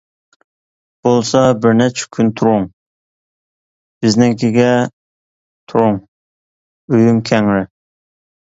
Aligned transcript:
بولسا 1.07 1.41
بىر 1.65 1.75
نەچچە 1.81 2.07
كۈن 2.17 2.31
تۇرۇڭ، 2.39 2.65
بىزنىڭكىگە 4.05 4.67
تۇرۇڭ، 5.73 6.01
ئۆيۈم 6.95 7.21
كەڭرى. 7.33 7.63